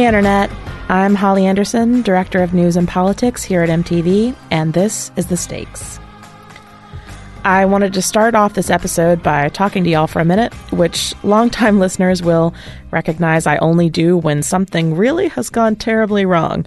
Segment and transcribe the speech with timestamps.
[0.00, 0.50] Hey, Internet.
[0.88, 5.36] I'm Holly Anderson, Director of News and Politics here at MTV, and this is The
[5.36, 6.00] Stakes.
[7.44, 11.12] I wanted to start off this episode by talking to y'all for a minute, which
[11.22, 12.54] longtime listeners will
[12.90, 16.64] recognize I only do when something really has gone terribly wrong.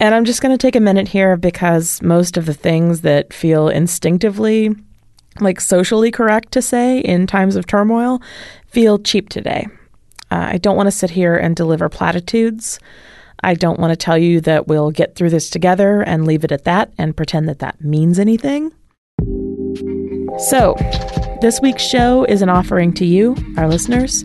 [0.00, 3.32] And I'm just going to take a minute here because most of the things that
[3.32, 4.74] feel instinctively
[5.38, 8.20] like socially correct to say in times of turmoil
[8.66, 9.68] feel cheap today.
[10.32, 12.78] Uh, I don't want to sit here and deliver platitudes.
[13.44, 16.52] I don't want to tell you that we'll get through this together and leave it
[16.52, 18.72] at that and pretend that that means anything.
[20.38, 20.74] So,
[21.42, 24.22] this week's show is an offering to you, our listeners,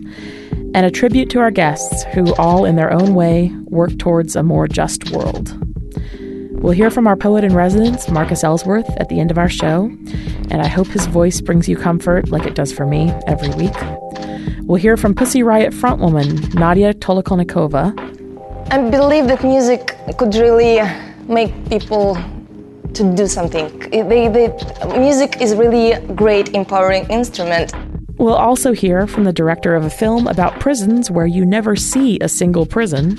[0.72, 4.42] and a tribute to our guests who, all in their own way, work towards a
[4.42, 5.54] more just world.
[6.62, 9.94] We'll hear from our poet in residence, Marcus Ellsworth, at the end of our show,
[10.50, 13.76] and I hope his voice brings you comfort like it does for me every week.
[14.68, 17.94] We'll hear from Pussy Riot frontwoman Nadya Tolokonnikova.
[18.70, 20.82] I believe that music could really
[21.26, 22.18] make people
[22.92, 23.78] to do something.
[23.88, 24.48] They, they,
[24.98, 27.72] music is really a great empowering instrument.
[28.18, 32.18] We'll also hear from the director of a film about prisons where you never see
[32.20, 33.16] a single prison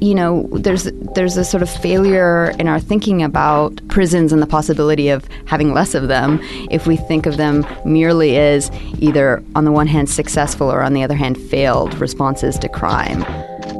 [0.00, 4.46] you know, there's there's a sort of failure in our thinking about prisons and the
[4.46, 6.38] possibility of having less of them
[6.70, 10.92] if we think of them merely as either on the one hand successful or on
[10.92, 13.24] the other hand failed responses to crime.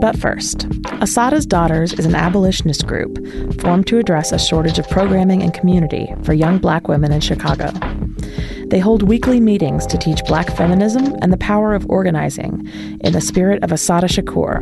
[0.00, 0.66] But first,
[1.02, 3.18] Assata's Daughters is an abolitionist group
[3.60, 7.70] formed to address a shortage of programming and community for young black women in Chicago.
[8.68, 12.66] They hold weekly meetings to teach black feminism and the power of organizing
[13.00, 14.58] in the spirit of Assata Shakur,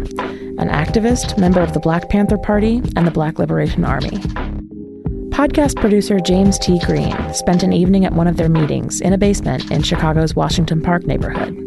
[0.59, 4.19] an activist, member of the Black Panther Party and the Black Liberation Army.
[5.31, 6.79] Podcast producer James T.
[6.81, 10.81] Green spent an evening at one of their meetings in a basement in Chicago's Washington
[10.81, 11.59] Park neighborhood.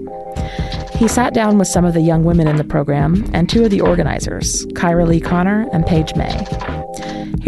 [0.96, 3.72] He sat down with some of the young women in the program and two of
[3.72, 6.87] the organizers, Kyra Lee Connor and Paige May.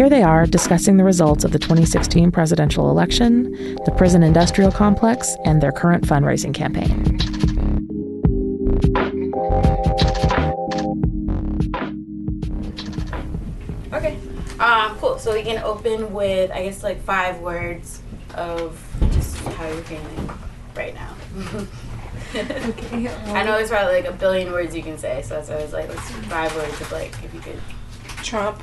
[0.00, 3.52] Here they are discussing the results of the 2016 presidential election,
[3.84, 7.18] the prison industrial complex, and their current fundraising campaign.
[13.92, 14.16] Okay.
[14.58, 15.18] Um, cool.
[15.18, 18.00] So we can open with, I guess, like five words
[18.36, 20.30] of just how you're feeling
[20.74, 21.14] right now.
[22.34, 23.08] okay.
[23.34, 25.62] I know there's probably like a billion words you can say, so that's why I
[25.62, 27.60] was like, let's five words of like, if you could.
[28.22, 28.62] Trump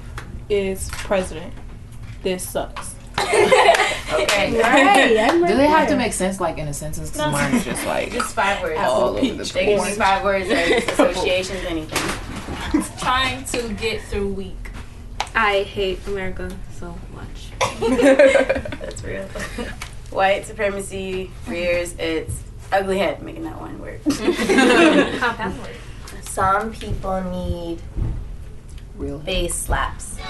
[0.50, 1.54] is president.
[2.24, 2.96] This sucks.
[3.20, 4.62] okay.
[4.62, 5.30] Right.
[5.48, 7.10] Do they have to make sense like in a sentence?
[7.10, 8.80] Because no, mine's just like just five words.
[8.80, 10.54] All over the They can be five words or
[11.04, 12.84] associations, anything.
[13.00, 14.72] Trying to get through week.
[15.36, 17.52] I hate America so much.
[17.80, 19.24] That's real.
[20.12, 21.94] White supremacy for years.
[22.00, 23.22] It's ugly head.
[23.22, 24.02] Making that one word.
[24.06, 25.76] Compound word.
[26.22, 27.82] Some people need
[28.98, 30.18] real bass slaps.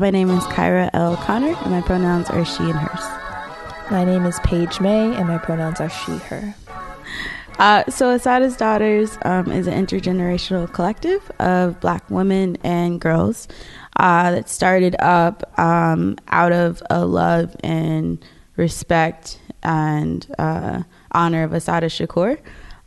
[0.00, 1.16] My name is Kyra L.
[1.16, 3.90] Connor, and my pronouns are she and hers.
[3.90, 6.54] My name is Paige May, and my pronouns are she, her.
[7.58, 13.48] Uh, so, Assata's Daughters um, is an intergenerational collective of black women and girls
[13.96, 18.24] uh, that started up um, out of a love and
[18.56, 20.82] respect and uh,
[21.12, 22.38] honor of Assata Shakur.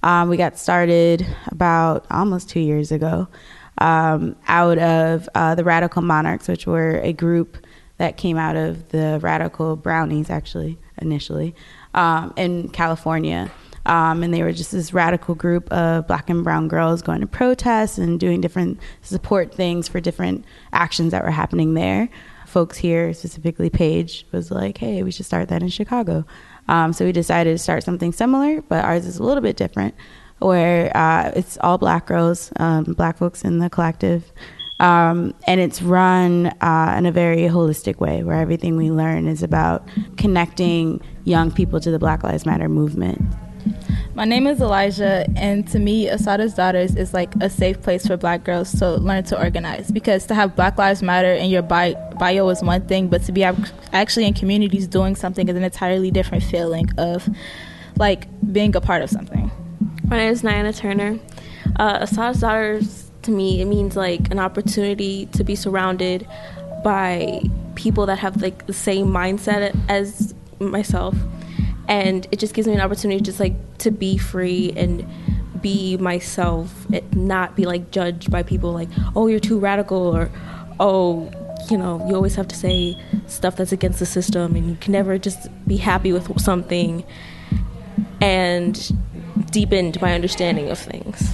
[0.03, 3.27] Um, we got started about almost two years ago
[3.77, 7.57] um, out of uh, the Radical Monarchs, which were a group
[7.97, 11.53] that came out of the Radical Brownies, actually, initially,
[11.93, 13.51] um, in California.
[13.85, 17.27] Um, and they were just this radical group of black and brown girls going to
[17.27, 22.09] protests and doing different support things for different actions that were happening there.
[22.45, 26.25] Folks here, specifically Paige, was like, hey, we should start that in Chicago.
[26.71, 29.93] Um, so we decided to start something similar, but ours is a little bit different,
[30.39, 34.31] where uh, it's all black girls, um, black folks in the collective.
[34.79, 39.43] Um, and it's run uh, in a very holistic way where everything we learn is
[39.43, 39.85] about
[40.15, 43.21] connecting young people to the Black Lives Matter movement.
[44.13, 48.17] My name is Elijah, and to me, Assata's Daughters is like a safe place for
[48.17, 49.89] black girls to learn to organize.
[49.89, 53.45] Because to have Black Lives Matter in your bio, is one thing, but to be
[53.93, 57.29] actually in communities doing something is an entirely different feeling of
[57.95, 59.49] like being a part of something.
[60.03, 61.17] My name is Niana Turner.
[61.77, 66.27] Uh, Assata's Daughters to me, it means like an opportunity to be surrounded
[66.83, 67.41] by
[67.75, 71.15] people that have like the same mindset as myself
[71.91, 75.05] and it just gives me an opportunity just like to be free and
[75.61, 80.31] be myself and not be like judged by people like oh you're too radical or
[80.79, 81.29] oh
[81.69, 82.97] you know you always have to say
[83.27, 87.03] stuff that's against the system and you can never just be happy with something
[88.21, 88.91] and
[89.51, 91.33] deepened my understanding of things.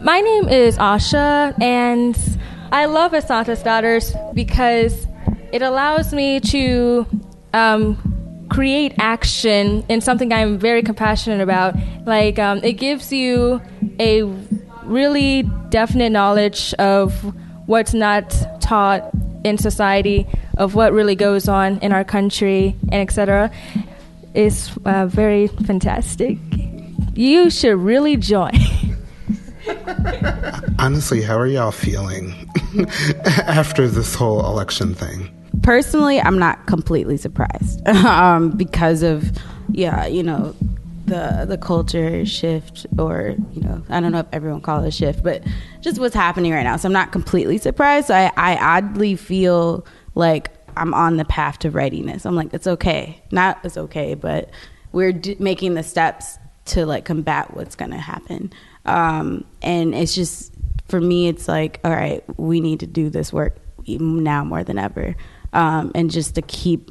[0.00, 2.18] My name is Asha, and
[2.72, 5.06] I love Assata's Daughters because
[5.52, 7.06] it allows me to
[7.52, 8.07] um,
[8.48, 11.74] create action in something I'm very compassionate about.
[12.06, 13.60] Like, um, it gives you
[14.00, 14.22] a
[14.84, 17.12] really definite knowledge of
[17.66, 19.10] what's not taught
[19.44, 23.50] in society, of what really goes on in our country, and etc.
[24.34, 26.38] It's uh, very fantastic.
[27.14, 28.52] You should really join.
[30.78, 32.32] Honestly, how are y'all feeling
[33.24, 35.37] after this whole election thing?
[35.68, 39.30] Personally, I'm not completely surprised um, because of,
[39.70, 40.56] yeah, you know,
[41.04, 44.90] the the culture shift, or you know, I don't know if everyone calls it a
[44.90, 45.44] shift, but
[45.82, 46.78] just what's happening right now.
[46.78, 48.10] So I'm not completely surprised.
[48.10, 52.24] I, I oddly feel like I'm on the path to readiness.
[52.24, 54.48] I'm like, it's okay, not it's okay, but
[54.92, 58.54] we're d- making the steps to like combat what's to happen.
[58.86, 60.50] Um, and it's just
[60.88, 63.58] for me, it's like, all right, we need to do this work
[63.96, 65.16] now more than ever,
[65.52, 66.90] um, and just to keep,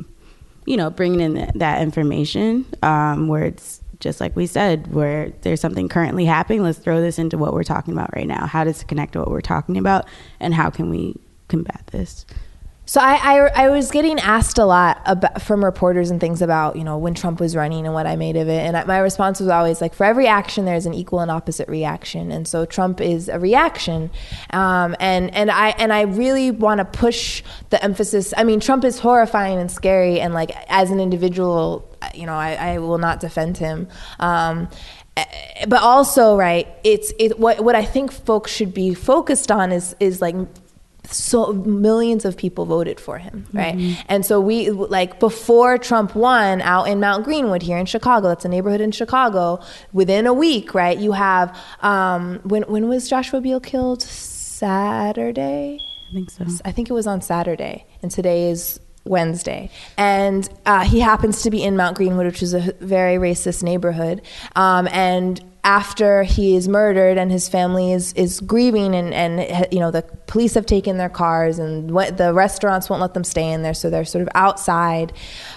[0.65, 5.59] you know, bringing in that information um, where it's just like we said, where there's
[5.61, 6.63] something currently happening.
[6.63, 8.45] Let's throw this into what we're talking about right now.
[8.45, 10.07] How does it connect to what we're talking about,
[10.39, 11.15] and how can we
[11.47, 12.25] combat this?
[12.87, 16.77] So I, I, I, was getting asked a lot about, from reporters and things about
[16.77, 18.99] you know when Trump was running and what I made of it, and I, my
[18.99, 22.65] response was always like for every action there's an equal and opposite reaction, and so
[22.65, 24.09] Trump is a reaction,
[24.51, 28.33] um, and and I and I really want to push the emphasis.
[28.37, 32.53] I mean, Trump is horrifying and scary, and like as an individual, you know, I,
[32.53, 33.89] I will not defend him.
[34.17, 34.69] Um,
[35.67, 36.69] but also, right?
[36.85, 37.37] It's it.
[37.37, 40.35] What what I think folks should be focused on is is like
[41.11, 43.75] so millions of people voted for him, right?
[43.75, 44.01] Mm-hmm.
[44.07, 48.27] And so we like before Trump won out in Mount Greenwood here in Chicago.
[48.27, 49.59] That's a neighborhood in Chicago.
[49.93, 50.97] Within a week, right?
[50.97, 54.01] You have um, when when was Joshua Beal killed?
[54.01, 55.79] Saturday.
[56.09, 56.45] I think so.
[56.65, 59.69] I think it was on Saturday, and today is Wednesday.
[59.97, 64.21] And uh, he happens to be in Mount Greenwood, which is a very racist neighborhood.
[64.55, 69.79] Um, and after he is murdered and his family is, is grieving and, and you
[69.79, 73.63] know the police have taken their cars and the restaurants won't let them stay in
[73.63, 73.73] there.
[73.73, 75.11] So they're sort of outside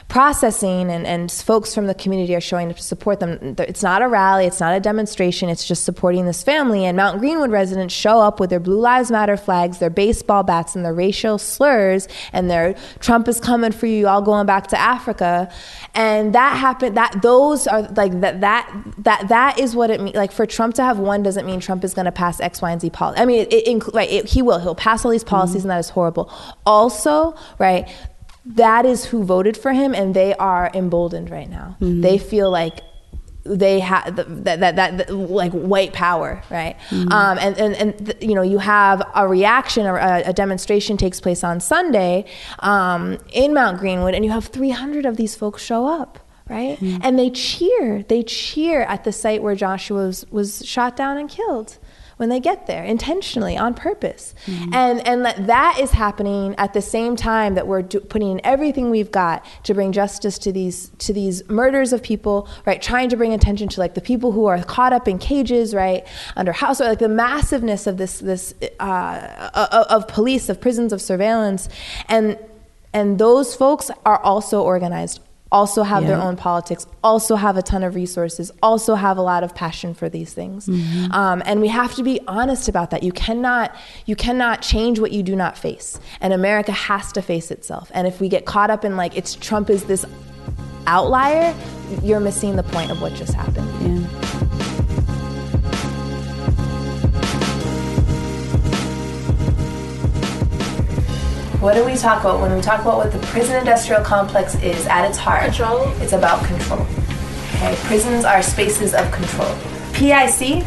[0.08, 3.54] processing and, and folks from the community are showing up to support them.
[3.58, 4.46] It's not a rally.
[4.46, 5.48] It's not a demonstration.
[5.48, 6.84] It's just supporting this family.
[6.84, 10.74] And Mount Greenwood residents show up with their Blue Lives Matter flags their baseball bats
[10.74, 12.08] and their racial slurs.
[12.32, 14.08] And their Trump is coming for you.
[14.08, 15.52] All going back to Africa.
[15.94, 20.16] And that happened that those are like that that that that is what it means
[20.16, 22.70] like for Trump to have one doesn't mean Trump is going to pass X Y
[22.70, 25.24] and Z policy I mean it, it, right it, he will he'll pass all these
[25.24, 25.70] policies mm-hmm.
[25.70, 26.32] and that is horrible
[26.66, 27.88] also right
[28.44, 32.00] that is who voted for him and they are emboldened right now mm-hmm.
[32.00, 32.80] they feel like
[33.44, 36.76] they have that, that, that, that, like white power, right?
[36.90, 37.12] Mm-hmm.
[37.12, 40.96] Um, and and, and th- you know, you have a reaction or a, a demonstration
[40.96, 42.26] takes place on Sunday
[42.60, 46.18] um, in Mount Greenwood, and you have 300 of these folks show up,
[46.50, 46.78] right?
[46.78, 46.98] Mm-hmm.
[47.02, 51.28] And they cheer, they cheer at the site where Joshua was, was shot down and
[51.30, 51.78] killed
[52.20, 54.74] when they get there intentionally on purpose mm-hmm.
[54.74, 58.40] and and that, that is happening at the same time that we're do, putting in
[58.44, 63.08] everything we've got to bring justice to these to these murders of people right trying
[63.08, 66.52] to bring attention to like the people who are caught up in cages right under
[66.52, 71.70] house like the massiveness of this this uh, of police of prisons of surveillance
[72.10, 72.38] and
[72.92, 75.20] and those folks are also organized
[75.52, 76.10] also have yeah.
[76.10, 79.94] their own politics, also have a ton of resources, also have a lot of passion
[79.94, 80.66] for these things.
[80.66, 81.12] Mm-hmm.
[81.12, 83.02] Um, and we have to be honest about that.
[83.02, 83.74] You cannot
[84.06, 87.90] you cannot change what you do not face, and America has to face itself.
[87.94, 90.04] And if we get caught up in like it's Trump is this
[90.86, 91.54] outlier,
[92.02, 93.68] you're missing the point of what just happened.
[93.80, 94.46] Yeah.
[101.60, 104.86] What do we talk about when we talk about what the prison industrial complex is
[104.86, 105.44] at its heart?
[105.44, 105.92] Control.
[106.00, 106.86] It's about control.
[107.56, 109.54] Okay, prisons are spaces of control.
[109.92, 110.64] PIC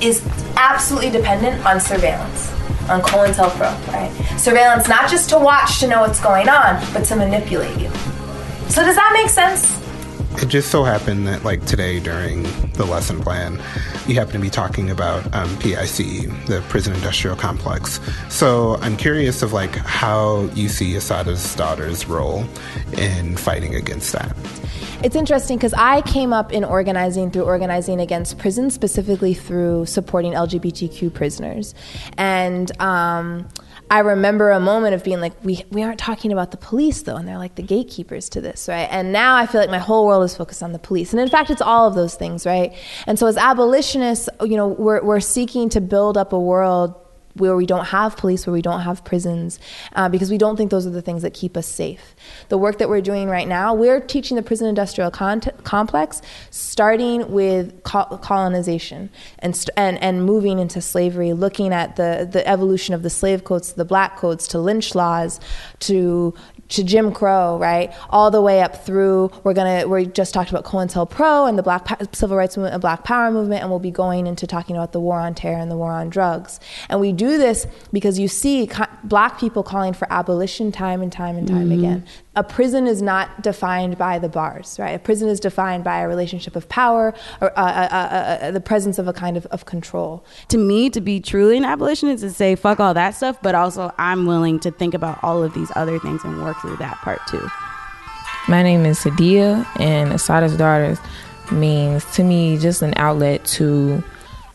[0.00, 0.24] is
[0.56, 2.52] absolutely dependent on surveillance,
[2.88, 4.12] on COINTELPRO, right?
[4.38, 7.90] Surveillance not just to watch to know what's going on, but to manipulate you.
[8.68, 9.81] So does that make sense?
[10.40, 13.60] It just so happened that, like today during the lesson plan,
[14.06, 18.00] you happen to be talking about um, PIC, the prison industrial complex.
[18.28, 22.44] So I'm curious of like how you see Assata's daughter's role
[22.94, 24.34] in fighting against that.
[25.04, 30.32] it's interesting because I came up in organizing through organizing against prisons, specifically through supporting
[30.32, 31.74] LGBTQ prisoners.
[32.16, 33.48] And um,
[33.92, 37.16] I remember a moment of being like, we, we aren't talking about the police though,
[37.16, 38.88] and they're like the gatekeepers to this, right?
[38.90, 41.12] And now I feel like my whole world is focused on the police.
[41.12, 42.72] And in fact, it's all of those things, right?
[43.06, 46.94] And so as abolitionists, you know, we're, we're seeking to build up a world
[47.34, 49.58] where we don't have police, where we don't have prisons,
[49.94, 52.14] uh, because we don't think those are the things that keep us safe.
[52.48, 56.20] The work that we're doing right now, we're teaching the prison industrial con- complex,
[56.50, 62.46] starting with co- colonization and, st- and and moving into slavery, looking at the the
[62.46, 65.40] evolution of the slave codes, the black codes, to lynch laws,
[65.80, 66.34] to
[66.72, 67.92] to Jim Crow, right?
[68.10, 71.84] All the way up through, we're gonna, we just talked about COINTELPRO and the Black
[71.84, 74.92] pa- Civil Rights Movement and Black Power Movement, and we'll be going into talking about
[74.92, 76.60] the war on terror and the war on drugs.
[76.88, 81.12] And we do this because you see co- black people calling for abolition time and
[81.12, 81.78] time and time Mhm.
[81.78, 82.04] again.
[82.34, 84.92] A prison is not defined by the bars, right?
[84.92, 87.12] A prison is defined by a relationship of power
[87.42, 90.24] or uh, uh, uh, uh, the presence of a kind of, of control.
[90.48, 93.54] To me, to be truly an abolitionist is to say fuck all that stuff, but
[93.54, 96.96] also I'm willing to think about all of these other things and work through that
[96.98, 97.46] part too.
[98.48, 100.98] My name is Sadia, and Assata's Daughters
[101.50, 104.02] means to me just an outlet to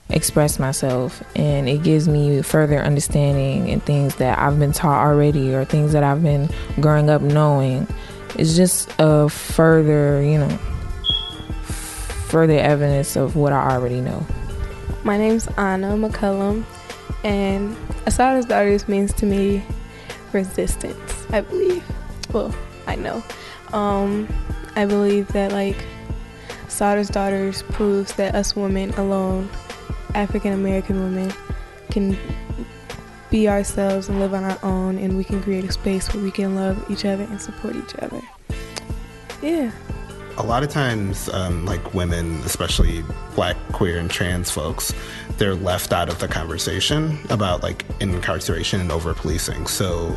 [0.10, 5.54] express myself, and it gives me further understanding and things that I've been taught already
[5.54, 6.50] or things that I've been
[6.80, 7.88] growing up knowing.
[8.36, 10.58] It's just a further, you know,
[12.30, 14.26] further evidence of what I already know.
[15.04, 16.64] My name's Anna McCullum,
[17.24, 19.64] and Assata's Daughters means to me
[20.34, 21.84] resistance, I believe.
[22.32, 22.54] Well,
[22.86, 23.24] I know.
[23.74, 24.28] Um,
[24.76, 25.78] I believe that, like,
[26.68, 29.50] Assata's Daughters proves that us women alone,
[30.14, 31.34] African American women,
[31.92, 32.18] can
[33.30, 36.32] be ourselves and live on our own, and we can create a space where we
[36.32, 38.22] can love each other and support each other.
[39.42, 39.72] Yeah.
[40.38, 43.04] a lot of times, um, like women, especially
[43.36, 44.94] black, queer, and trans folks,
[45.38, 49.68] they're left out of the conversation about like incarceration and over policing.
[49.68, 50.16] So,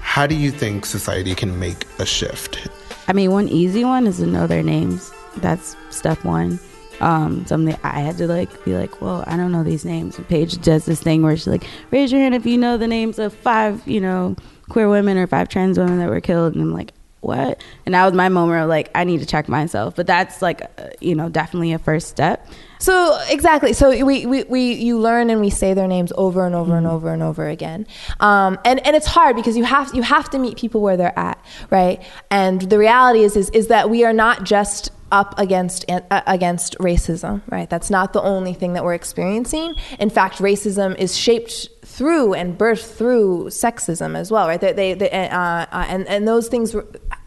[0.00, 2.68] how do you think society can make a shift?
[3.08, 5.12] I mean, one easy one is to know their names.
[5.38, 6.58] That's step one.
[7.00, 10.18] Um, something I had to like be like, well, I don't know these names.
[10.18, 12.88] And Paige does this thing where she's like, raise your hand if you know the
[12.88, 14.36] names of five, you know,
[14.68, 16.54] queer women or five trans women that were killed.
[16.54, 17.62] And I'm like, what?
[17.84, 19.96] And that was my moment of like, I need to check myself.
[19.96, 22.46] But that's like, uh, you know, definitely a first step.
[22.78, 23.72] So exactly.
[23.72, 26.86] So we, we, we you learn and we say their names over and over and
[26.86, 27.86] over and over again.
[28.20, 31.18] Um, and, and it's hard because you have you have to meet people where they're
[31.18, 32.00] at, right?
[32.30, 36.76] And the reality is is, is that we are not just up against uh, against
[36.78, 37.68] racism, right?
[37.68, 39.74] That's not the only thing that we're experiencing.
[39.98, 44.60] In fact, racism is shaped through and birthed through sexism as well, right?
[44.60, 46.74] They, they, they uh, uh, and and those things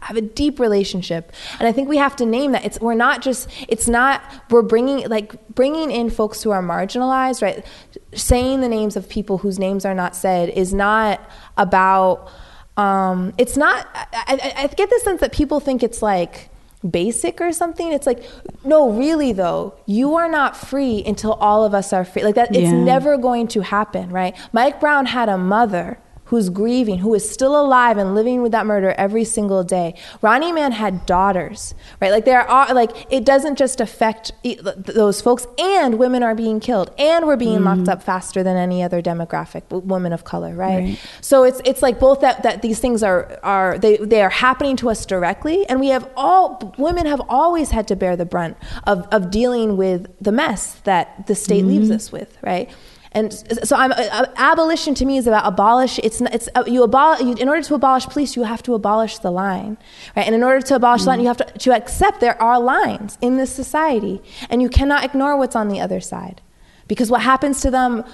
[0.00, 2.64] have a deep relationship, and I think we have to name that.
[2.64, 7.42] It's we're not just it's not we're bringing like bringing in folks who are marginalized,
[7.42, 7.66] right?
[8.14, 11.20] Saying the names of people whose names are not said is not
[11.56, 12.30] about.
[12.74, 13.86] Um, it's not.
[13.94, 16.48] I, I, I get the sense that people think it's like
[16.88, 17.92] basic or something.
[17.92, 18.24] It's like,
[18.64, 22.22] no, really though, you are not free until all of us are free.
[22.24, 24.36] Like that, it's never going to happen, right?
[24.52, 25.98] Mike Brown had a mother
[26.32, 29.94] who's grieving, who is still alive and living with that murder every single day.
[30.22, 32.10] Ronnie Man had daughters, right?
[32.10, 36.90] Like there are, like it doesn't just affect those folks, and women are being killed,
[36.96, 37.92] and we're being locked mm.
[37.92, 40.84] up faster than any other demographic, women of color, right?
[40.84, 41.00] Right.
[41.20, 44.76] So it's it's like both that that these things are are they they are happening
[44.76, 48.56] to us directly, and we have all women have always had to bear the brunt
[48.86, 51.96] of of dealing with the mess that the state leaves mm-hmm.
[51.96, 52.70] us with, right?
[53.12, 55.98] And so, I'm, uh, abolition to me is about abolish.
[56.02, 57.20] It's not, it's uh, you abolish.
[57.40, 59.76] In order to abolish police, you have to abolish the line,
[60.16, 60.26] right?
[60.26, 63.18] And in order to abolish the line, you have to, to accept there are lines
[63.20, 66.40] in this society, and you cannot ignore what's on the other side,
[66.88, 68.04] because what happens to them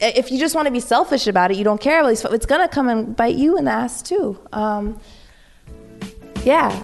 [0.00, 2.24] if you just want to be selfish about it, you don't care about these.
[2.24, 4.38] It's gonna come and bite you in the ass too.
[4.52, 5.00] Um,
[6.44, 6.82] yeah.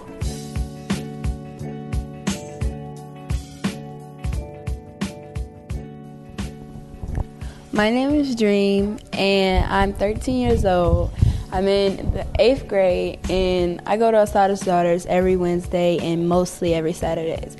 [7.79, 11.13] My name is Dream, and I'm 13 years old.
[11.53, 16.73] I'm in the eighth grade, and I go to Assata's Daughters every Wednesday and mostly
[16.73, 17.55] every Saturdays.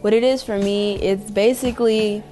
[0.00, 2.22] What it is for me, it's basically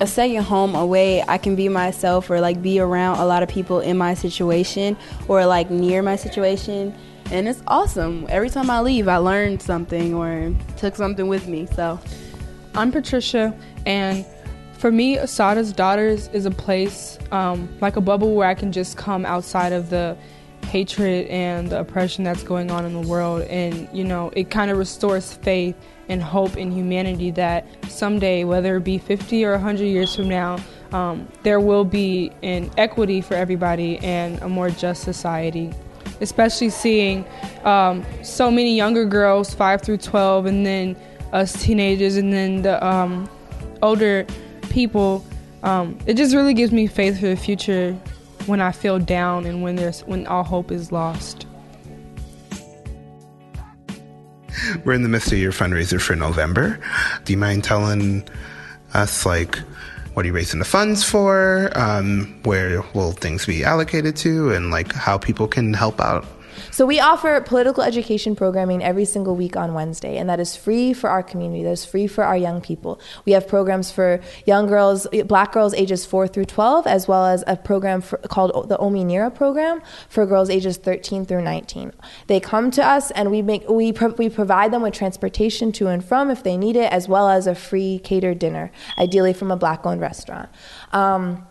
[0.00, 3.42] a second home, a way I can be myself or like be around a lot
[3.42, 4.96] of people in my situation
[5.28, 6.94] or like near my situation.
[7.30, 8.24] And it's awesome.
[8.30, 11.66] Every time I leave, I learned something or took something with me.
[11.66, 12.00] So
[12.74, 14.24] I'm Patricia, and
[14.82, 18.96] for me, Assata's Daughters is a place um, like a bubble where I can just
[18.96, 20.16] come outside of the
[20.64, 23.42] hatred and the oppression that's going on in the world.
[23.42, 25.76] And, you know, it kind of restores faith
[26.08, 30.58] and hope in humanity that someday, whether it be 50 or 100 years from now,
[30.90, 35.72] um, there will be an equity for everybody and a more just society.
[36.20, 37.24] Especially seeing
[37.62, 40.96] um, so many younger girls, 5 through 12, and then
[41.32, 43.30] us teenagers, and then the um,
[43.80, 44.26] older
[44.72, 45.24] people.
[45.62, 47.92] Um, it just really gives me faith for the future
[48.46, 51.46] when I feel down and when there's when all hope is lost.
[54.84, 56.78] We're in the midst of your fundraiser for November.
[57.24, 58.28] Do you mind telling
[58.94, 59.56] us, like,
[60.14, 61.70] what are you raising the funds for?
[61.74, 64.52] Um, where will things be allocated to?
[64.52, 66.24] And, like, how people can help out?
[66.72, 70.94] So we offer political education programming every single week on Wednesday, and that is free
[70.94, 71.62] for our community.
[71.64, 72.98] That is free for our young people.
[73.26, 77.44] We have programs for young girls, black girls ages 4 through 12, as well as
[77.46, 81.92] a program for, called the Ominira program for girls ages 13 through 19.
[82.26, 85.88] They come to us, and we make we pro- we provide them with transportation to
[85.88, 89.50] and from if they need it, as well as a free catered dinner, ideally from
[89.50, 90.48] a black-owned restaurant.
[90.92, 91.46] Um,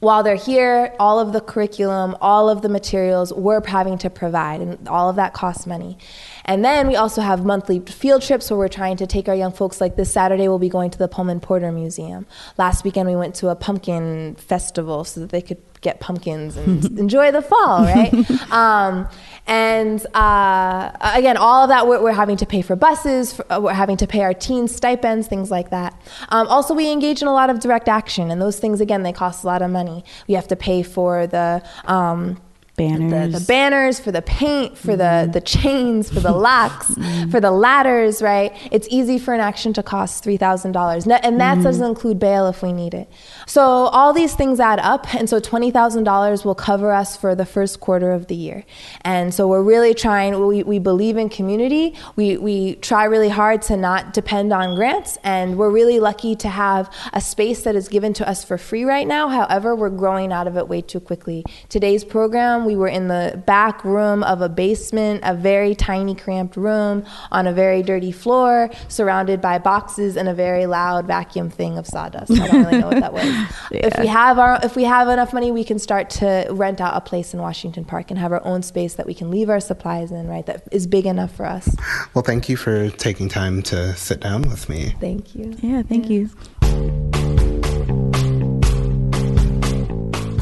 [0.00, 4.60] while they're here, all of the curriculum, all of the materials we're having to provide,
[4.60, 5.98] and all of that costs money.
[6.46, 9.52] And then we also have monthly field trips where we're trying to take our young
[9.52, 9.80] folks.
[9.80, 12.26] Like this Saturday, we'll be going to the Pullman Porter Museum.
[12.56, 16.84] Last weekend, we went to a pumpkin festival so that they could get pumpkins and
[16.98, 18.12] enjoy the fall, right?
[18.52, 19.08] um,
[19.46, 23.58] and uh, again, all of that we're, we're, having to pay for buses, for, uh,
[23.60, 26.00] we're having to pay our teens stipends, things like that.
[26.28, 29.12] Um, also, we engage in a lot of direct action, and those things, again, they
[29.12, 30.04] cost a lot of money.
[30.28, 32.40] We have to pay for the um,
[32.80, 35.26] banners, the, the, banners for the paint, for mm-hmm.
[35.26, 37.30] the the chains, for the locks, mm-hmm.
[37.32, 38.22] for the ladders.
[38.22, 38.52] Right?
[38.70, 41.62] It's easy for an action to cost three thousand dollars, and that mm-hmm.
[41.62, 43.08] doesn't include bail if we need it.
[43.46, 47.34] So all these things add up, and so twenty thousand dollars will cover us for
[47.34, 48.64] the first quarter of the year.
[49.02, 50.46] And so we're really trying.
[50.46, 51.94] We, we believe in community.
[52.16, 56.48] We we try really hard to not depend on grants, and we're really lucky to
[56.48, 59.28] have a space that is given to us for free right now.
[59.28, 61.44] However, we're growing out of it way too quickly.
[61.68, 66.56] Today's program we were in the back room of a basement, a very tiny, cramped
[66.56, 71.76] room on a very dirty floor, surrounded by boxes and a very loud vacuum thing
[71.76, 72.30] of sawdust.
[72.30, 73.24] I don't really know what that was.
[73.24, 73.48] yeah.
[73.90, 76.96] If we have our, if we have enough money, we can start to rent out
[76.96, 79.58] a place in Washington Park and have our own space that we can leave our
[79.58, 80.28] supplies in.
[80.28, 81.74] Right, that is big enough for us.
[82.14, 84.94] Well, thank you for taking time to sit down with me.
[85.00, 85.56] Thank you.
[85.60, 86.28] Yeah, thank yeah.
[86.62, 87.19] you.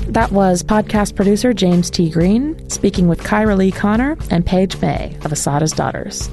[0.08, 2.08] That was podcast producer James T.
[2.08, 6.30] Green speaking with Kyra Lee Connor and Paige May of Assata's Daughters.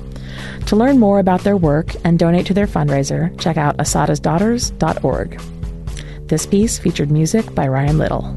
[0.68, 5.42] To learn more about their work and donate to their fundraiser, check out assatasdaughters.org.
[6.28, 8.34] This piece featured music by Ryan Little.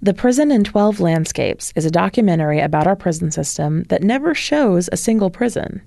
[0.00, 4.88] The Prison in 12 Landscapes is a documentary about our prison system that never shows
[4.90, 5.82] a single prison.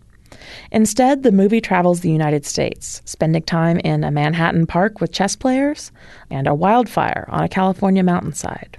[0.71, 5.35] Instead, the movie travels the United States, spending time in a Manhattan park with chess
[5.35, 5.91] players
[6.29, 8.77] and a wildfire on a California mountainside.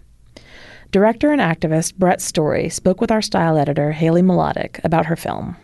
[0.90, 5.56] Director and activist Brett Story spoke with our style editor, Haley Mlotek, about her film.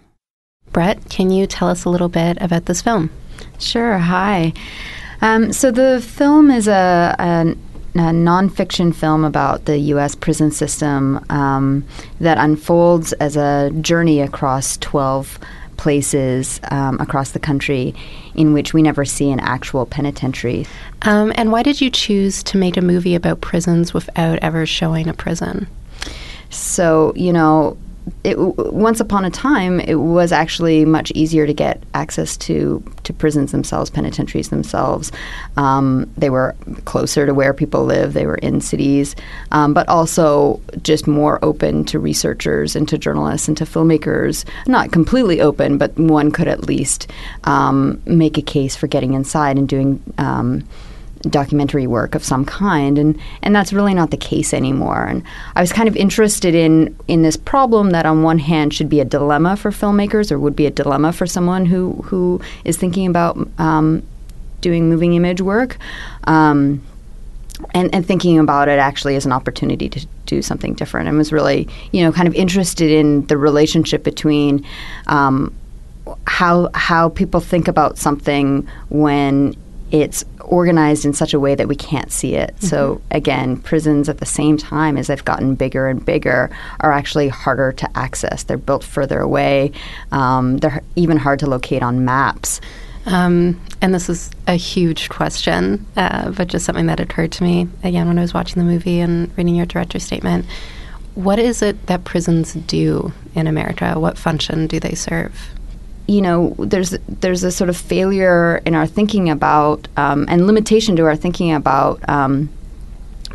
[0.72, 3.10] Brett, can you tell us a little bit about this film?
[3.58, 3.98] Sure.
[3.98, 4.52] Hi.
[5.20, 7.54] Um, so the film is a, a
[7.94, 10.14] a nonfiction film about the U.S.
[10.14, 11.84] prison system um,
[12.20, 15.38] that unfolds as a journey across 12
[15.80, 17.94] places um, across the country
[18.34, 20.66] in which we never see an actual penitentiary.
[21.02, 25.08] Um, and why did you choose to make a movie about prisons without ever showing
[25.08, 25.66] a prison?
[26.50, 27.78] So, you know,
[28.24, 33.12] it, once upon a time, it was actually much easier to get access to, to
[33.12, 35.10] prisons themselves, penitentiaries themselves.
[35.56, 39.16] Um, they were closer to where people live, they were in cities,
[39.52, 44.44] um, but also just more open to researchers and to journalists and to filmmakers.
[44.66, 47.10] Not completely open, but one could at least
[47.44, 50.64] um, make a case for getting inside and doing um,
[51.22, 55.04] documentary work of some kind and and that's really not the case anymore.
[55.04, 55.22] And
[55.54, 59.00] I was kind of interested in in this problem that on one hand should be
[59.00, 63.06] a dilemma for filmmakers or would be a dilemma for someone who who is thinking
[63.06, 64.02] about um,
[64.60, 65.76] doing moving image work
[66.24, 66.82] um,
[67.74, 71.08] and, and thinking about it actually as an opportunity to do something different.
[71.08, 74.64] And was really you know kind of interested in the relationship between
[75.06, 75.54] um,
[76.26, 79.54] how how people think about something when
[79.90, 82.54] it's organized in such a way that we can't see it.
[82.56, 82.66] Mm-hmm.
[82.66, 86.50] So again, prisons at the same time as they've gotten bigger and bigger
[86.80, 88.42] are actually harder to access.
[88.42, 89.72] They're built further away.
[90.12, 92.60] Um, they're even hard to locate on maps.
[93.06, 97.66] Um, and this is a huge question, uh, but just something that occurred to me
[97.82, 100.44] again when I was watching the movie and reading your director's statement.
[101.14, 103.98] What is it that prisons do in America?
[103.98, 105.50] What function do they serve?
[106.10, 110.96] You know, there's there's a sort of failure in our thinking about um, and limitation
[110.96, 112.50] to our thinking about um,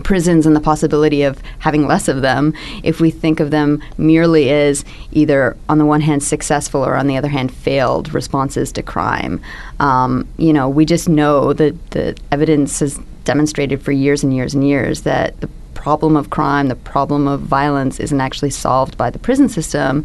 [0.04, 4.50] prisons and the possibility of having less of them if we think of them merely
[4.50, 4.84] as
[5.14, 9.40] either on the one hand successful or on the other hand failed responses to crime.
[9.80, 14.54] Um, you know, we just know that the evidence has demonstrated for years and years
[14.54, 19.10] and years that the problem of crime, the problem of violence, isn't actually solved by
[19.10, 20.04] the prison system.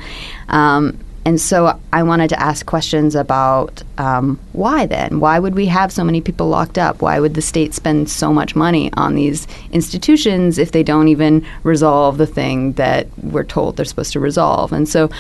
[0.49, 5.21] Um, and so I wanted to ask questions about um, why then?
[5.21, 7.03] Why would we have so many people locked up?
[7.03, 11.47] Why would the state spend so much money on these institutions if they don't even
[11.63, 14.73] resolve the thing that we're told they're supposed to resolve?
[14.73, 15.11] And so,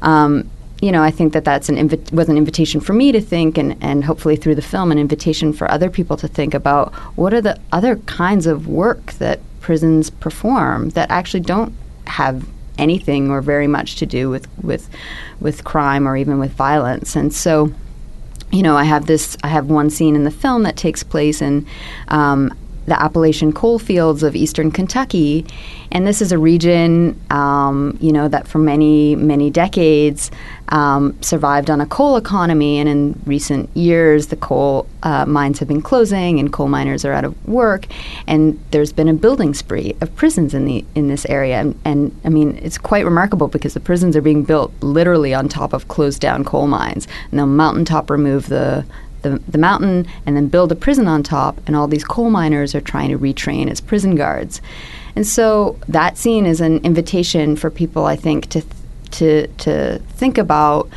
[0.00, 0.48] um,
[0.80, 3.58] you know, I think that that's an invi- was an invitation for me to think,
[3.58, 7.34] and, and hopefully through the film, an invitation for other people to think about what
[7.34, 11.74] are the other kinds of work that prisons perform that actually don't
[12.06, 12.46] have
[12.80, 14.88] anything or very much to do with with
[15.40, 17.14] with crime or even with violence.
[17.14, 17.72] And so,
[18.50, 19.36] you know, I have this.
[19.44, 21.66] I have one scene in the film that takes place in
[22.08, 22.52] um,
[22.90, 25.46] the Appalachian coal fields of eastern Kentucky.
[25.92, 30.30] And this is a region, um, you know, that for many, many decades
[30.70, 32.78] um, survived on a coal economy.
[32.78, 37.12] And in recent years, the coal uh, mines have been closing and coal miners are
[37.12, 37.86] out of work.
[38.26, 41.60] And there's been a building spree of prisons in, the, in this area.
[41.60, 45.48] And, and I mean, it's quite remarkable because the prisons are being built literally on
[45.48, 47.06] top of closed down coal mines.
[47.30, 48.84] And they'll mountaintop remove the
[49.22, 52.74] the, the mountain and then build a prison on top, and all these coal miners
[52.74, 54.60] are trying to retrain as prison guards.
[55.16, 58.74] And so that scene is an invitation for people, I think, to th-
[59.12, 60.88] to to think about,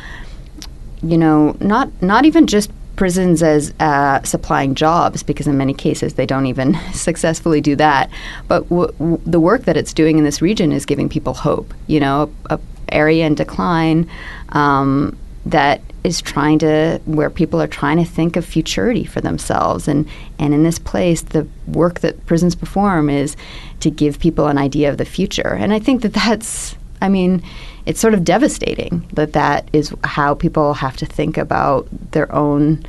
[1.02, 6.14] you know, not not even just prisons as uh, supplying jobs, because in many cases
[6.14, 8.08] they don't even successfully do that.
[8.46, 11.74] But w- w- the work that it's doing in this region is giving people hope.
[11.88, 12.60] You know, a,
[12.90, 14.08] area in decline.
[14.50, 19.88] Um, that is trying to where people are trying to think of futurity for themselves.
[19.88, 23.36] And and in this place the work that prisons perform is
[23.80, 25.54] to give people an idea of the future.
[25.54, 27.42] And i think that that's i mean
[27.86, 32.84] it's sort of devastating that that is how people have to think about their own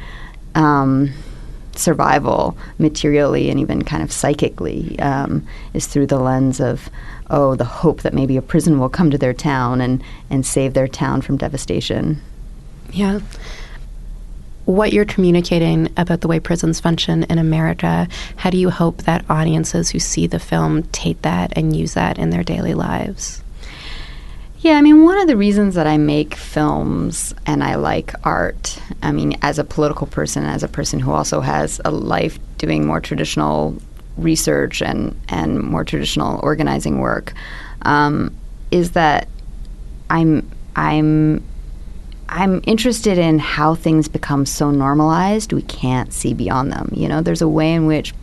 [0.56, 1.12] um,
[1.78, 6.90] survival materially and even kind of psychically um, is through the lens of
[7.30, 10.74] oh the hope that maybe a prison will come to their town and and save
[10.74, 12.22] their town from devastation
[12.96, 13.20] yeah.
[14.64, 19.30] What you're communicating about the way prisons function in America, how do you hope that
[19.30, 23.44] audiences who see the film take that and use that in their daily lives?
[24.60, 28.80] Yeah, I mean, one of the reasons that I make films and I like art,
[29.04, 32.88] I mean, as a political person, as a person who also has a life doing
[32.88, 33.76] more traditional
[34.18, 37.34] research and, and more traditional organizing work,
[37.84, 38.36] um,
[38.72, 39.28] is that
[40.10, 41.44] I'm I'm
[42.30, 46.90] I'm interested in how things become so normalized we can't see beyond them.
[46.94, 48.14] You know, there's a way in which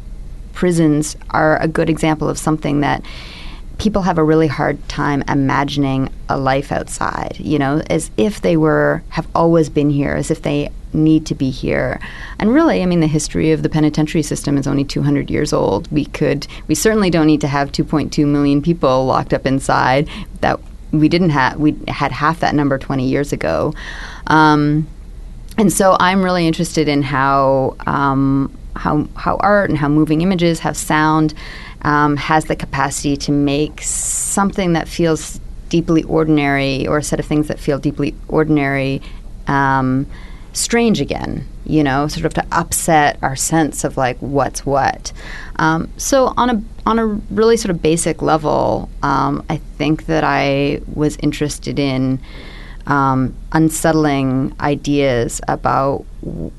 [0.52, 3.02] prisons are a good example of something that
[3.78, 8.56] people have a really hard time imagining a life outside, you know, as if they
[8.56, 12.00] were have always been here, as if they need to be here.
[12.38, 15.90] And really, I mean, the history of the penitentiary system is only 200 years old.
[15.90, 20.08] We could, we certainly don't need to have 2.2 million people locked up inside.
[20.40, 20.60] That
[20.92, 23.74] we didn't have we had half that number 20 years ago.
[24.28, 24.87] Um,
[25.59, 30.61] and so i'm really interested in how um, how how art and how moving images
[30.61, 31.35] how sound
[31.83, 37.26] um, has the capacity to make something that feels deeply ordinary or a set of
[37.26, 39.00] things that feel deeply ordinary
[39.46, 40.07] um,
[40.52, 45.12] strange again you know sort of to upset our sense of like what's what.
[45.56, 50.24] Um, so on a on a really sort of basic level um, I think that
[50.24, 52.20] I was interested in
[52.87, 56.52] um, unsettling ideas about w-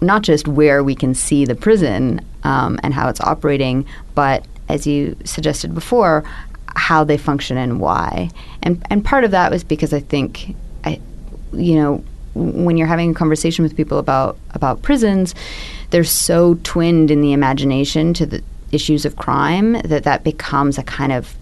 [0.00, 4.86] not just where we can see the prison um, and how it's operating but as
[4.86, 6.22] you suggested before
[6.76, 8.30] how they function and why.
[8.62, 10.54] And and part of that was because I think
[10.84, 11.00] I
[11.52, 15.34] you know when you're having a conversation with people about about prisons,
[15.90, 20.82] they're so twinned in the imagination to the issues of crime that that becomes a
[20.82, 21.34] kind of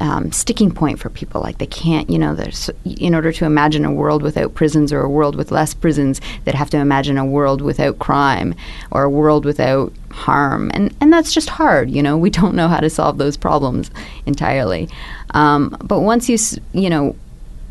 [0.00, 1.40] um, sticking point for people.
[1.40, 5.00] Like they can't, you know, there's in order to imagine a world without prisons or
[5.00, 8.54] a world with less prisons, they'd have to imagine a world without crime
[8.90, 11.90] or a world without harm, and and that's just hard.
[11.90, 13.90] You know, we don't know how to solve those problems
[14.26, 14.88] entirely.
[15.34, 16.38] Um, but once you,
[16.72, 17.16] you know,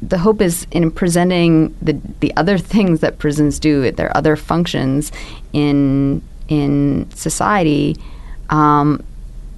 [0.01, 5.11] the hope is in presenting the the other things that prisons do, their other functions
[5.53, 7.95] in in society.
[8.49, 9.03] Um,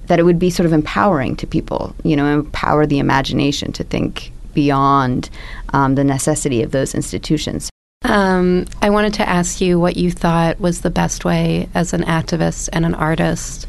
[0.06, 3.84] that it would be sort of empowering to people, you know, empower the imagination to
[3.84, 5.30] think beyond
[5.72, 7.70] um, the necessity of those institutions.
[8.02, 12.02] Um, I wanted to ask you what you thought was the best way as an
[12.02, 13.68] activist and an artist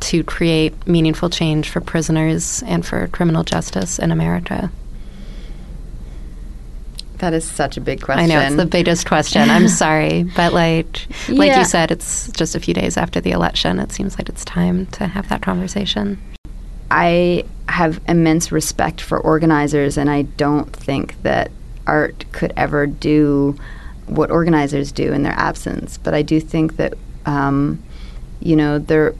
[0.00, 4.70] to create meaningful change for prisoners and for criminal justice in America.
[7.22, 8.24] That is such a big question.
[8.24, 9.48] I know it's the biggest question.
[9.48, 11.60] I'm sorry, but like like Yeah.
[11.60, 13.78] you said, it's just a few days after the election.
[13.78, 16.20] It seems like it's time to have that conversation.
[16.90, 21.52] I have immense respect for organizers, and I don't think that
[21.86, 23.56] art could ever do
[24.06, 25.98] what organizers do in their absence.
[25.98, 27.80] But I do think that, um,
[28.40, 29.14] you know, they're,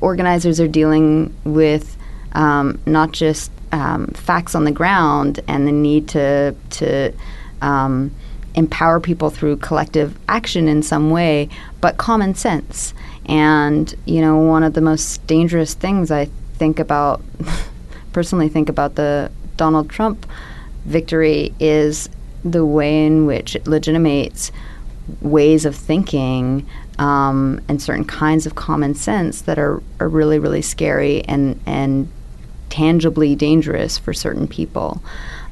[0.00, 1.96] organizers are dealing with
[2.34, 7.12] um, not just um, facts on the ground and the need to to
[7.60, 8.10] um,
[8.54, 11.48] empower people through collective action in some way,
[11.80, 12.94] but common sense.
[13.26, 17.22] And you know, one of the most dangerous things I think about,
[18.12, 20.26] personally think about the Donald Trump
[20.84, 22.08] victory is
[22.44, 24.50] the way in which it legitimates
[25.20, 26.66] ways of thinking
[26.98, 32.10] um, and certain kinds of common sense that are, are really, really scary and, and
[32.70, 35.02] tangibly dangerous for certain people.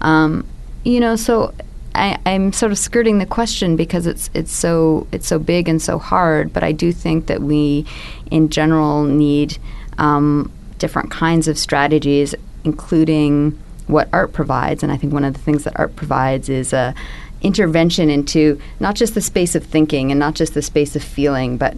[0.01, 0.47] Um,
[0.85, 1.53] you know, so
[1.95, 5.81] I, I'm sort of skirting the question because it's it's so it's so big and
[5.81, 6.53] so hard.
[6.53, 7.87] But I do think that we,
[8.31, 9.59] in general, need
[9.99, 14.83] um, different kinds of strategies, including what art provides.
[14.83, 16.95] And I think one of the things that art provides is a
[17.43, 21.57] intervention into not just the space of thinking and not just the space of feeling,
[21.57, 21.77] but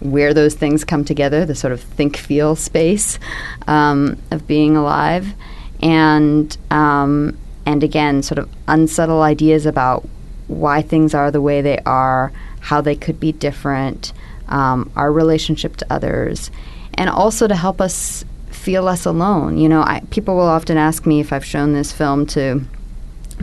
[0.00, 3.18] where those things come together, the sort of think feel space
[3.66, 5.34] um, of being alive,
[5.82, 10.06] and um, and again, sort of unsubtle ideas about
[10.48, 14.12] why things are the way they are, how they could be different,
[14.48, 16.50] um, our relationship to others,
[16.94, 19.58] and also to help us feel less alone.
[19.58, 22.62] You know, I, people will often ask me if I've shown this film to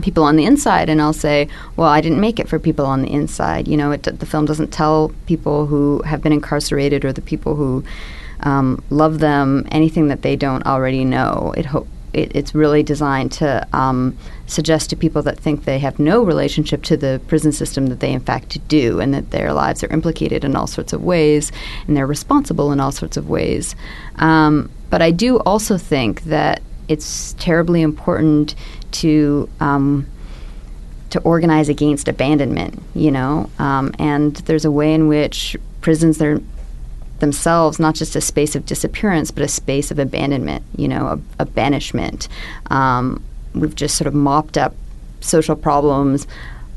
[0.02, 3.02] people on the inside and I'll say, well, I didn't make it for people on
[3.02, 3.68] the inside.
[3.68, 7.54] You know, it, the film doesn't tell people who have been incarcerated or the people
[7.54, 7.84] who
[8.40, 11.54] um, love them anything that they don't already know.
[11.56, 15.98] It ho- it, it's really designed to um, suggest to people that think they have
[15.98, 19.82] no relationship to the prison system that they in fact do, and that their lives
[19.82, 21.50] are implicated in all sorts of ways,
[21.86, 23.74] and they're responsible in all sorts of ways.
[24.16, 28.54] Um, but I do also think that it's terribly important
[28.94, 30.06] to um,
[31.10, 32.80] to organize against abandonment.
[32.94, 36.40] You know, um, and there's a way in which prisons are
[37.20, 40.64] themselves not just a space of disappearance, but a space of abandonment.
[40.76, 42.28] You know, a, a banishment.
[42.70, 43.22] Um,
[43.54, 44.74] we've just sort of mopped up
[45.20, 46.26] social problems,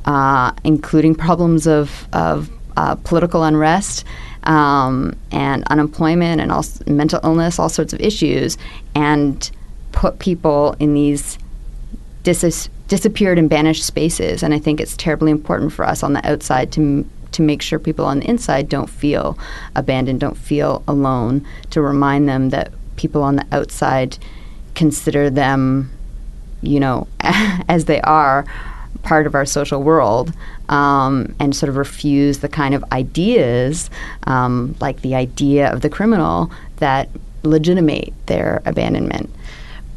[0.06, 4.06] uh, including problems of of uh, political unrest.
[4.43, 8.58] Um, and unemployment and also mental illness, all sorts of issues,
[8.95, 9.51] and
[9.91, 11.38] put people in these
[12.34, 14.44] dis- disappeared and banished spaces.
[14.44, 17.62] And I think it's terribly important for us on the outside to m- to make
[17.62, 19.38] sure people on the inside don't feel
[19.76, 21.46] abandoned, don't feel alone.
[21.72, 24.18] To remind them that people on the outside
[24.76, 25.92] consider them,
[26.62, 28.46] you know, as they are,
[29.04, 30.34] part of our social world.
[30.70, 33.90] Um, and sort of refuse the kind of ideas,
[34.24, 37.08] um, like the idea of the criminal, that
[37.44, 39.30] legitimate their abandonment.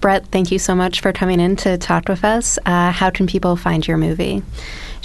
[0.01, 2.59] Brett, thank you so much for coming in to talk with us.
[2.65, 4.43] Uh, how can people find your movie?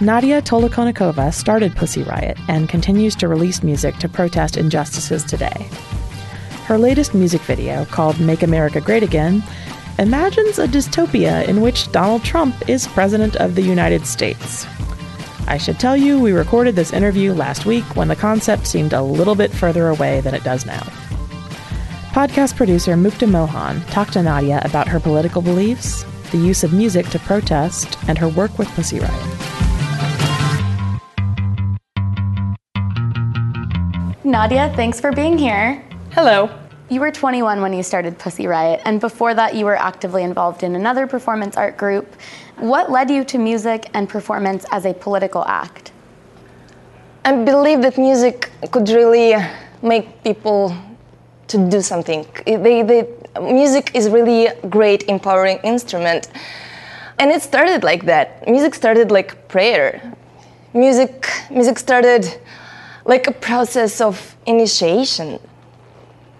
[0.00, 5.66] Nadya Tolokonnikova started Pussy Riot and continues to release music to protest injustices today.
[6.66, 9.42] Her latest music video, called Make America Great Again,
[9.98, 14.66] imagines a dystopia in which Donald Trump is President of the United States.
[15.48, 19.02] I should tell you, we recorded this interview last week when the concept seemed a
[19.02, 20.82] little bit further away than it does now.
[22.12, 27.06] Podcast producer Mukta Mohan talked to Nadya about her political beliefs, the use of music
[27.08, 29.12] to protest, and her work with Pussy Riot.
[34.24, 35.82] Nadya, thanks for being here.
[36.12, 36.67] Hello.
[36.90, 40.62] You were 21 when you started Pussy Riot, and before that, you were actively involved
[40.62, 42.14] in another performance art group.
[42.56, 45.92] What led you to music and performance as a political act?
[47.26, 49.34] I believe that music could really
[49.82, 50.74] make people
[51.48, 52.24] to do something.
[52.46, 53.06] They, they,
[53.38, 56.28] music is really a great empowering instrument.
[57.18, 58.48] And it started like that.
[58.48, 60.16] Music started like prayer.
[60.72, 62.40] Music, music started
[63.04, 65.38] like a process of initiation.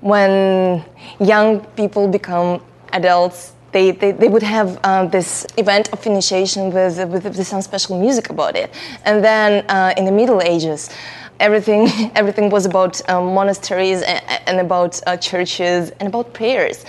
[0.00, 0.84] When
[1.20, 6.98] young people become adults, they, they, they would have uh, this event of initiation with,
[7.10, 8.72] with, with, some special music about it.
[9.04, 10.90] And then uh, in the Middle Ages,
[11.38, 16.84] everything, everything was about um, monasteries and, and about uh, churches and about prayers,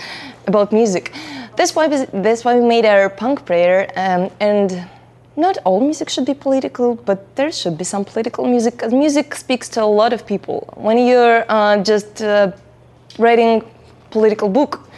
[0.46, 1.12] about music.
[1.56, 3.90] That's why, we, that's why we made our punk prayer.
[3.96, 4.88] Um, and
[5.36, 9.68] not all music should be political, but there should be some political music music speaks
[9.70, 10.72] to a lot of people.
[10.76, 12.22] When you're uh, just
[13.18, 13.62] writing
[14.10, 14.88] political book,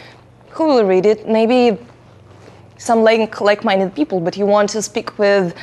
[0.49, 1.27] who will read it?
[1.27, 1.77] Maybe
[2.77, 5.55] some like like-minded people, but you want to speak with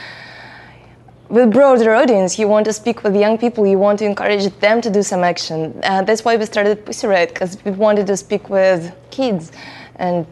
[1.29, 2.39] with broader audience.
[2.39, 3.67] You want to speak with young people.
[3.67, 5.79] You want to encourage them to do some action.
[5.85, 9.53] Uh, that's why we started Pussy Riot because we wanted to speak with kids,
[9.97, 10.27] and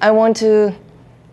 [0.00, 0.74] I want to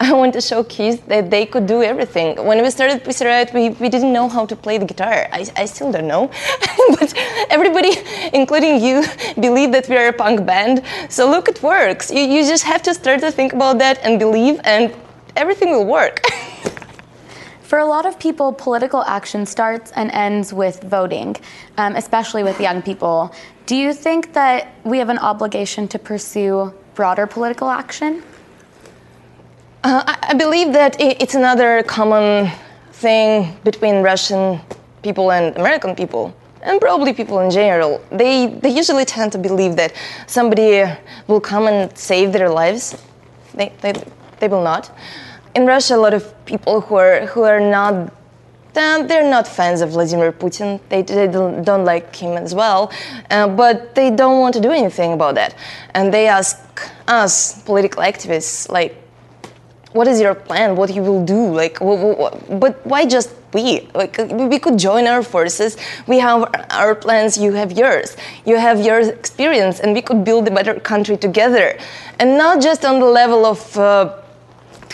[0.09, 2.35] I want to show kids that they could do everything.
[2.43, 5.27] When we started Riot, we, we didn't know how to play the guitar.
[5.31, 6.31] I, I still don't know.
[6.99, 7.13] but
[7.51, 7.91] everybody,
[8.33, 9.03] including you,
[9.39, 10.81] believe that we are a punk band.
[11.09, 12.09] So look, it works.
[12.09, 14.91] You, you just have to start to think about that and believe, and
[15.35, 16.25] everything will work.
[17.61, 21.35] For a lot of people, political action starts and ends with voting,
[21.77, 23.35] um, especially with young people.
[23.67, 28.23] Do you think that we have an obligation to pursue broader political action?
[29.83, 32.51] Uh, I believe that it's another common
[32.91, 34.61] thing between Russian
[35.01, 37.99] people and American people, and probably people in general.
[38.11, 39.93] They, they usually tend to believe that
[40.27, 40.83] somebody
[41.27, 43.01] will come and save their lives.
[43.55, 43.93] They, they,
[44.39, 44.95] they will not.
[45.55, 48.13] In Russia, a lot of people who are, who are not
[48.73, 50.79] they're not fans of Vladimir Putin.
[50.89, 52.89] They, they don't, don't, like him as well,
[53.29, 55.55] uh, but they don't want to do anything about that.
[55.93, 56.57] And they ask
[57.07, 58.95] us, political activists, like,
[59.93, 60.75] what is your plan?
[60.75, 61.53] What you will do?
[61.53, 63.89] Like, but why just we?
[63.93, 65.77] Like, we could join our forces.
[66.07, 67.37] We have our plans.
[67.37, 68.15] You have yours.
[68.45, 71.77] You have your experience, and we could build a better country together,
[72.19, 74.15] and not just on the level of uh,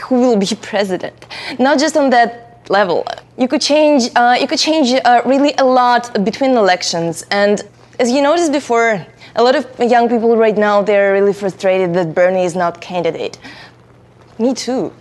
[0.04, 1.26] who will be president.
[1.60, 3.06] Not just on that level.
[3.38, 4.10] You could change.
[4.16, 7.62] Uh, you could change uh, really a lot between elections, and
[8.00, 9.06] as you noticed before,
[9.36, 13.38] a lot of young people right now they're really frustrated that Bernie is not candidate.
[14.40, 14.94] Me too.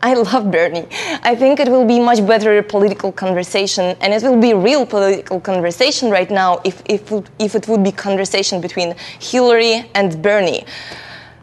[0.00, 0.86] I love Bernie.
[1.22, 5.40] I think it will be much better political conversation, and it will be real political
[5.40, 10.64] conversation right now if, if, if it would be conversation between Hillary and Bernie.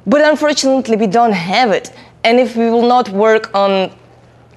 [0.08, 1.92] But unfortunately, we don't have it.
[2.24, 3.92] And if we will not work on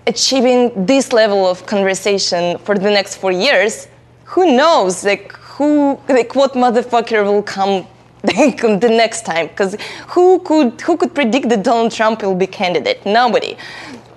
[0.07, 3.88] achieving this level of conversation for the next four years,
[4.24, 7.87] who knows, like, who, like, what motherfucker will come
[8.23, 9.77] the next time because
[10.09, 13.05] who could who could predict that Donald Trump will be candidate?
[13.07, 13.57] Nobody.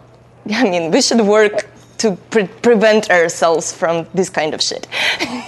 [0.54, 1.68] I mean, we should work
[2.00, 4.88] to pre- prevent ourselves from this kind of shit.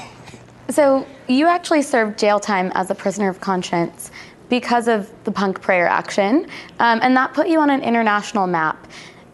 [0.69, 4.11] so you actually served jail time as a prisoner of conscience
[4.49, 6.45] because of the punk prayer action,
[6.79, 8.87] um, and that put you on an international map.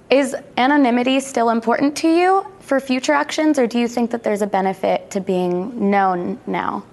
[0.09, 4.41] Is anonymity still important to you for future actions, or do you think that there's
[4.41, 6.83] a benefit to being known now?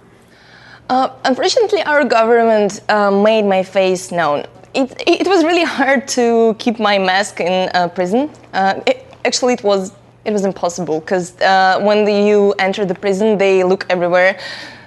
[0.89, 4.47] Uh, unfortunately, our government uh, made my face known.
[4.73, 8.31] It, it was really hard to keep my mask in uh, prison.
[8.53, 9.93] Uh, it, actually, it was
[10.25, 14.39] it was impossible because uh, when the, you enter the prison, they look everywhere.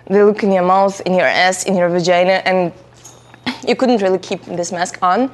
[0.07, 2.73] They look in your mouth, in your ass, in your vagina, and
[3.65, 5.31] you couldn't really keep this mask on.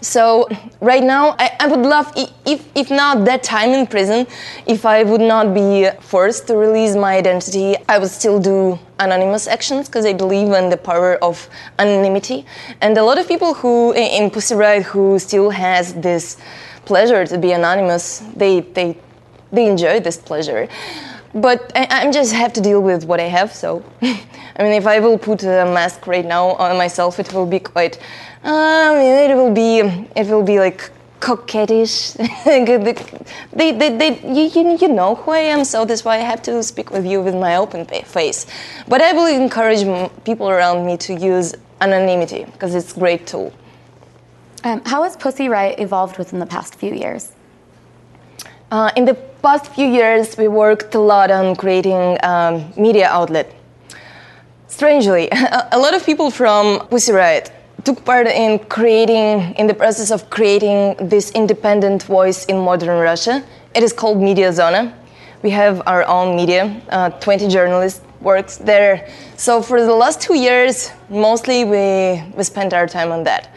[0.00, 0.48] So
[0.80, 2.12] right now, I, I, would love,
[2.46, 4.26] if, if not that time in prison,
[4.66, 9.46] if I would not be forced to release my identity, I would still do anonymous
[9.46, 12.44] actions because I believe in the power of anonymity.
[12.80, 16.36] And a lot of people who in Pussy Riot who still has this
[16.84, 18.96] pleasure to be anonymous, they they
[19.52, 20.68] they enjoy this pleasure.
[21.34, 23.52] But I, I just have to deal with what I have.
[23.52, 27.46] So, I mean, if I will put a mask right now on myself, it will
[27.46, 27.98] be quite.
[28.42, 29.80] Mean, it will be.
[30.16, 30.90] It will be like
[31.20, 32.14] coquettish.
[33.52, 36.62] they, they, they, you, you know who I am, so that's why I have to
[36.62, 38.46] speak with you with my open face.
[38.86, 39.82] But I will encourage
[40.24, 43.52] people around me to use anonymity because it's a great tool.
[44.64, 47.32] Um, how has Pussy Riot evolved within the past few years?
[48.70, 53.54] Uh, in the past few years, we worked a lot on creating um, media outlet.
[54.66, 55.28] Strangely,
[55.72, 57.50] a lot of people from Pussy Riot
[57.88, 63.42] took part in creating, in the process of creating this independent voice in modern Russia.
[63.74, 64.94] It is called Media Zona.
[65.42, 69.08] We have our own media, uh, 20 journalists works there.
[69.38, 73.48] So for the last two years, mostly we, we spent our time on that.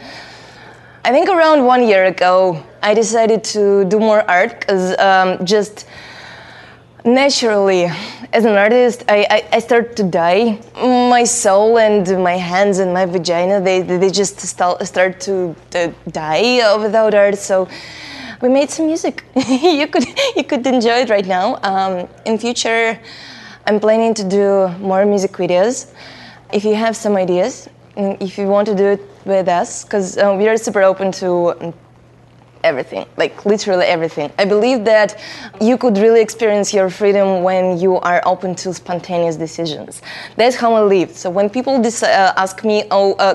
[1.04, 5.86] I think around one year ago, I decided to do more art because um, just
[7.04, 7.90] naturally,
[8.32, 10.60] as an artist, I, I, I, start to die.
[10.74, 15.54] My soul and my hands and my vagina, they, they just start, start to,
[16.10, 17.38] die without art.
[17.38, 17.68] So
[18.40, 19.24] we made some music.
[19.48, 21.58] you could you could enjoy it right now.
[21.62, 22.98] Um, in future,
[23.66, 25.92] I'm planning to do more music videos.
[26.52, 30.34] If you have some ideas, if you want to do it with us, because uh,
[30.36, 31.72] we are super open to
[32.64, 34.30] everything, like literally everything.
[34.38, 35.18] I believe that
[35.60, 40.02] you could really experience your freedom when you are open to spontaneous decisions.
[40.36, 41.10] That's how I live.
[41.12, 43.34] So when people dis- uh, ask me, "Oh, uh,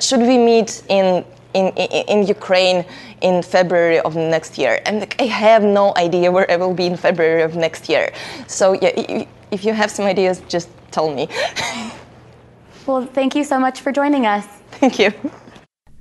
[0.00, 1.68] should we meet in, in
[2.12, 2.84] in Ukraine
[3.20, 6.86] in February of next year?" I'm like, I have no idea where I will be
[6.86, 8.12] in February of next year.
[8.46, 11.28] So yeah, if you have some ideas, just tell me.
[12.86, 14.46] well, thank you so much for joining us.
[14.80, 15.12] Thank you.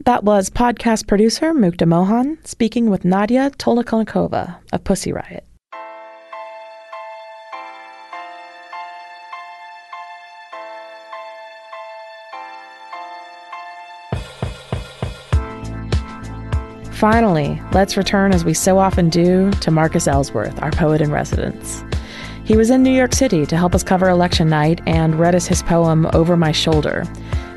[0.06, 5.46] That was podcast producer Mukta Mohan speaking with Nadya Tolokonnikova of Pussy Riot.
[16.92, 21.82] Finally, let's return as we so often do to Marcus Ellsworth, our poet in residence.
[22.44, 25.48] He was in New York City to help us cover election night and read us
[25.48, 27.06] his poem Over My Shoulder.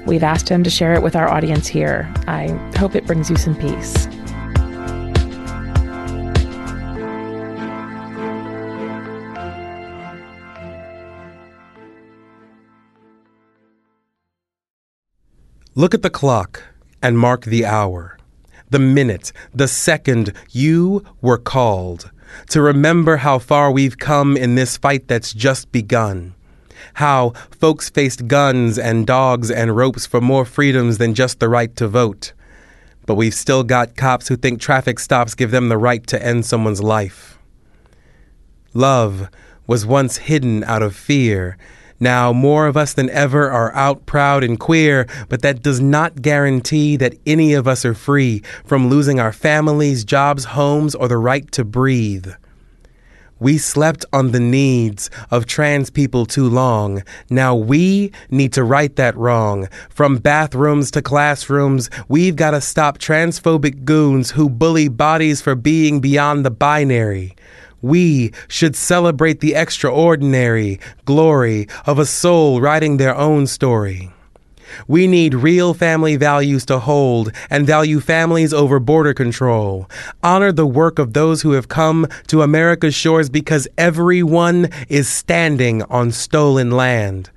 [0.06, 2.12] We've asked him to share it with our audience here.
[2.28, 2.46] I
[2.78, 4.06] hope it brings you some peace.
[15.74, 16.62] Look at the clock
[17.02, 18.16] and mark the hour,
[18.70, 22.12] the minute, the second you were called
[22.50, 26.35] to remember how far we've come in this fight that's just begun
[26.94, 31.74] how folks faced guns and dogs and ropes for more freedoms than just the right
[31.76, 32.32] to vote.
[33.06, 36.44] But we've still got cops who think traffic stops give them the right to end
[36.44, 37.38] someone's life.
[38.74, 39.28] Love
[39.66, 41.56] was once hidden out of fear.
[41.98, 46.20] Now, more of us than ever are out proud and queer, but that does not
[46.20, 51.16] guarantee that any of us are free from losing our families, jobs, homes, or the
[51.16, 52.28] right to breathe.
[53.38, 57.02] We slept on the needs of trans people too long.
[57.28, 59.68] Now we need to right that wrong.
[59.90, 66.00] From bathrooms to classrooms, we've got to stop transphobic goons who bully bodies for being
[66.00, 67.36] beyond the binary.
[67.82, 74.12] We should celebrate the extraordinary glory of a soul writing their own story.
[74.86, 79.88] We need real family values to hold and value families over border control.
[80.22, 85.82] Honor the work of those who have come to America's shores because everyone is standing
[85.84, 87.30] on stolen land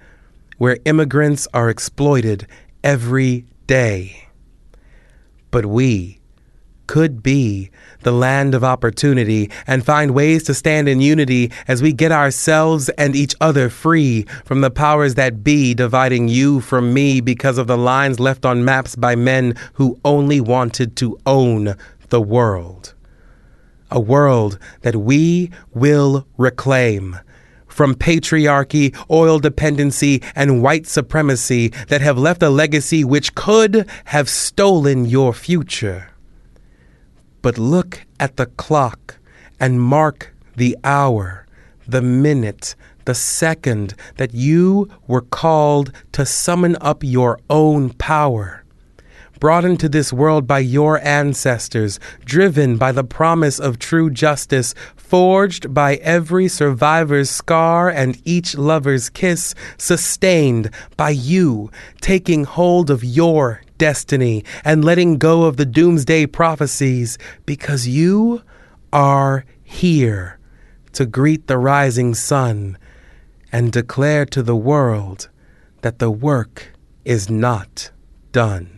[0.58, 2.46] where immigrants are exploited
[2.84, 4.28] every day.
[5.52, 6.19] But we
[6.90, 7.70] could be
[8.02, 12.90] the land of opportunity, and find ways to stand in unity as we get ourselves
[12.98, 17.68] and each other free from the powers that be dividing you from me because of
[17.68, 21.76] the lines left on maps by men who only wanted to own
[22.10, 22.96] the world.
[23.92, 27.20] A world that we will reclaim
[27.68, 34.28] from patriarchy, oil dependency, and white supremacy that have left a legacy which could have
[34.28, 36.10] stolen your future
[37.42, 39.18] but look at the clock
[39.60, 41.46] and mark the hour,
[41.88, 42.76] the minute,
[43.06, 48.64] the second that you were called to summon up your own power.
[49.40, 55.74] Brought into this world by your ancestors, driven by the promise of true justice, forged
[55.74, 61.72] by every survivor's scar and each lover's kiss, sustained by you,
[62.02, 67.18] taking hold of your destiny and letting go of the doomsday prophecies
[67.48, 68.44] because you
[68.94, 70.40] are here.
[70.94, 72.78] to greet the rising sun
[73.52, 75.30] and declare to the world
[75.82, 76.74] that the work
[77.06, 77.92] is not
[78.32, 78.76] done.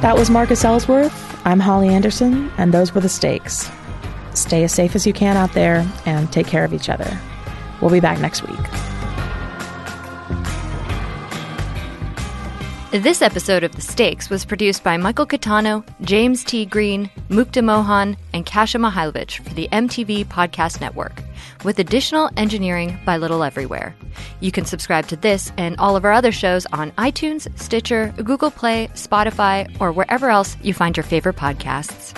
[0.00, 1.46] That was Marcus Ellsworth.
[1.46, 3.70] I'm Holly Anderson, and those were the stakes.
[4.34, 7.18] Stay as safe as you can out there and take care of each other.
[7.80, 8.60] We'll be back next week.
[13.02, 16.64] This episode of The Stakes was produced by Michael Catano, James T.
[16.64, 21.20] Green, Mukta Mohan, and Kasia Mihailovich for the MTV Podcast Network,
[21.64, 23.96] with additional engineering by Little Everywhere.
[24.38, 28.52] You can subscribe to this and all of our other shows on iTunes, Stitcher, Google
[28.52, 32.16] Play, Spotify, or wherever else you find your favorite podcasts.